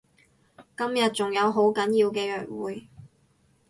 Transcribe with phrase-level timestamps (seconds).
[0.75, 2.87] 今日仲有好緊要嘅約會